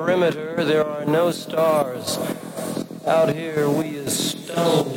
[0.00, 2.18] perimeter, there are no stars.
[3.06, 4.96] Out here, we is stoned.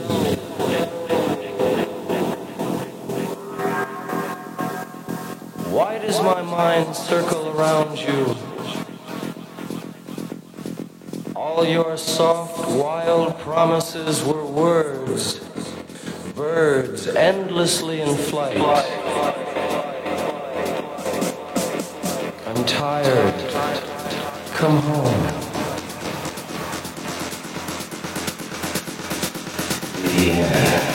[5.75, 8.37] Why does my mind circle around you?
[11.35, 15.39] All your soft, wild promises were words,
[16.33, 18.57] birds endlessly in flight.
[22.47, 23.92] I'm tired
[24.63, 25.23] come home.
[30.15, 30.92] Yeah.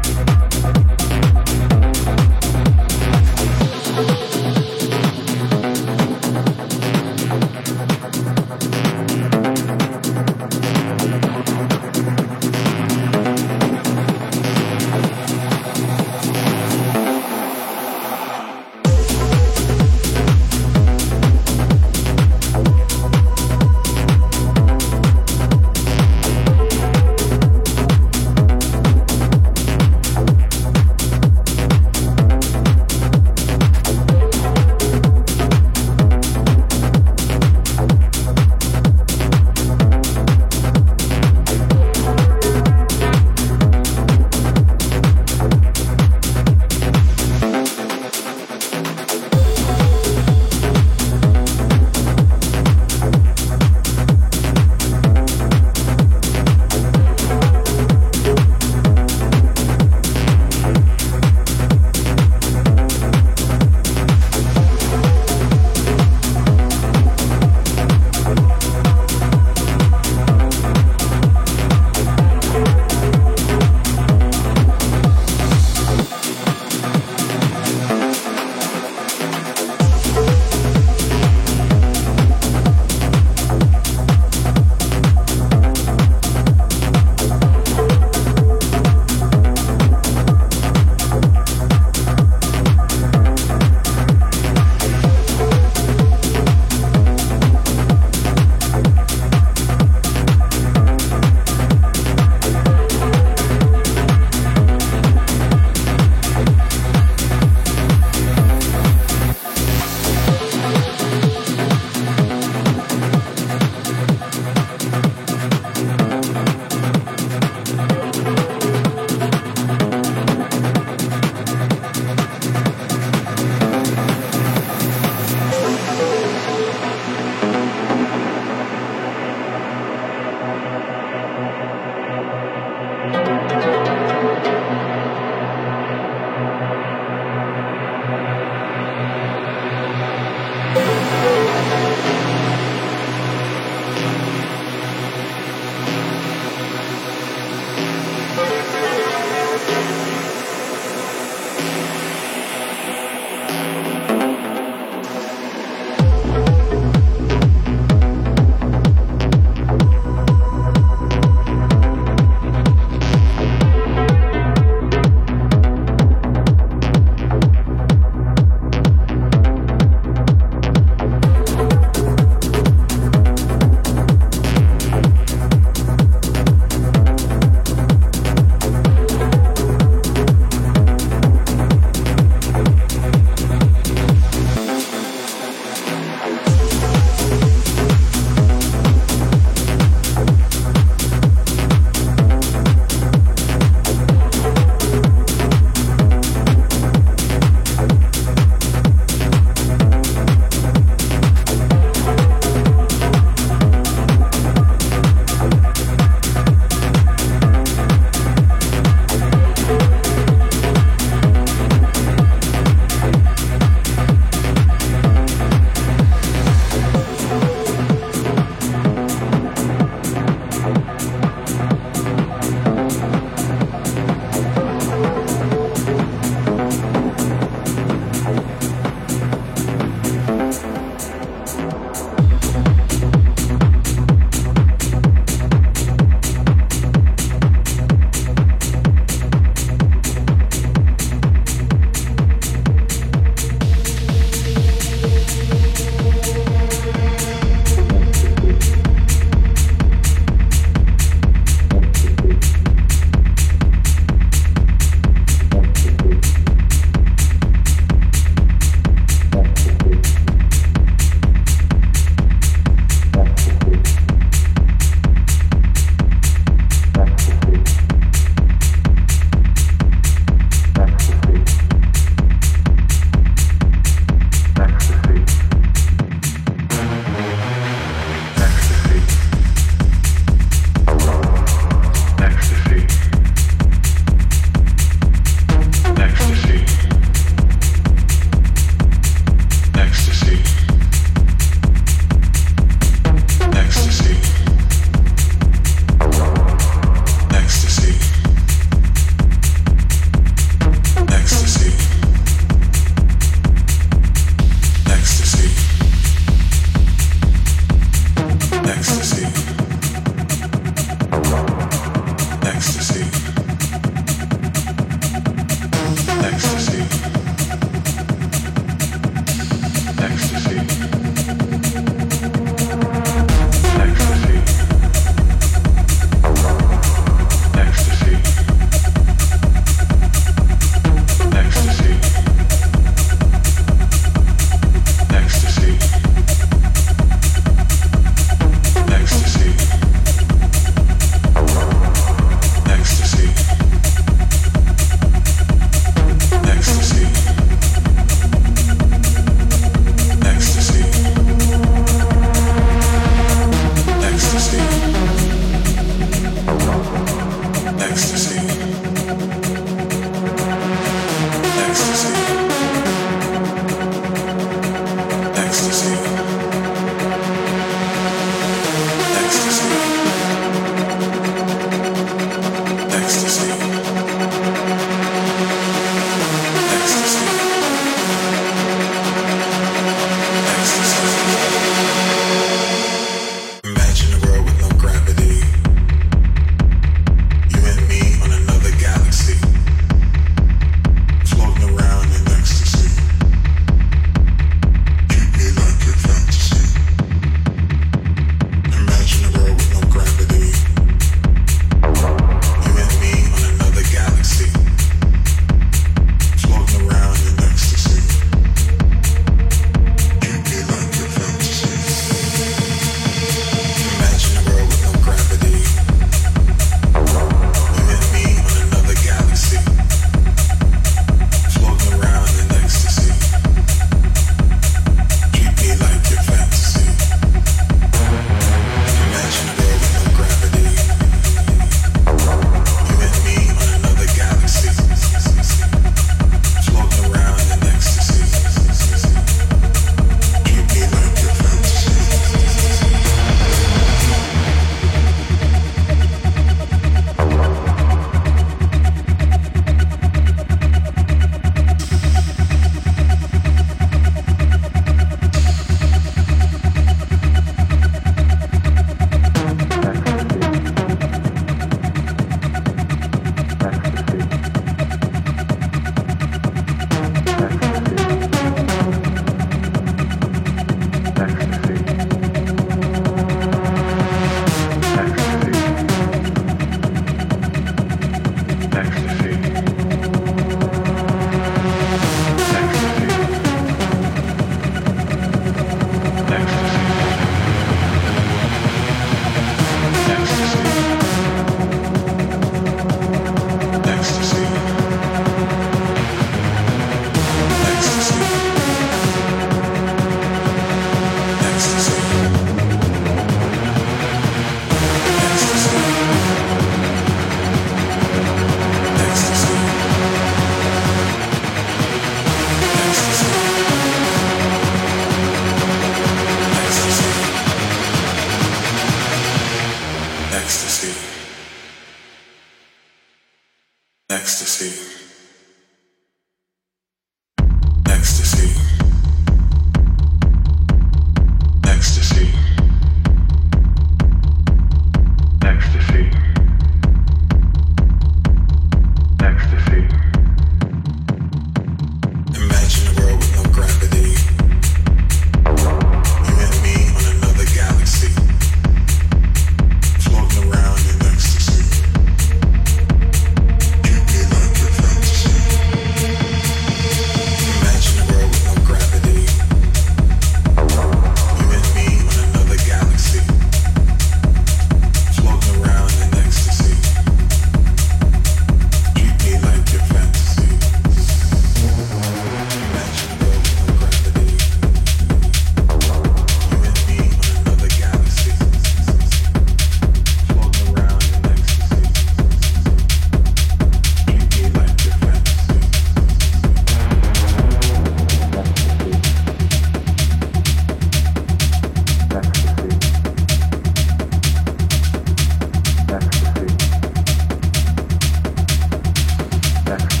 [599.71, 600.00] Yeah.